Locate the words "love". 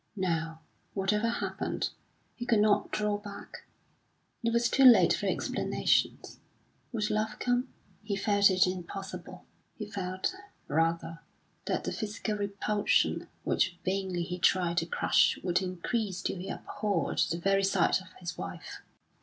7.11-7.37